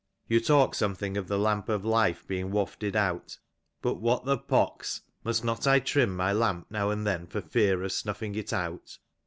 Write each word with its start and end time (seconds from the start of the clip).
You 0.27 0.39
talk 0.39 0.73
something 0.73 1.15
of 1.15 1.27
the 1.27 1.37
lamp 1.37 1.69
of 1.69 1.85
life 1.85 2.25
being 2.25 2.49
wafted 2.49 2.93
^ 2.95 2.97
out; 2.97 3.37
but 3.83 4.01
what 4.01 4.25
the 4.25 4.35
pox, 4.39 5.01
must 5.23 5.43
not 5.45 5.67
I 5.67 5.77
trim 5.77 6.15
my 6.15 6.33
lamp 6.33 6.65
now 6.71 6.89
and 6.89 7.05
then 7.05 7.27
^ 7.27 7.29
for 7.29 7.39
fear 7.39 7.83
of 7.83 7.91
snuffing 7.91 8.33
it 8.33 8.51
out 8.51 8.97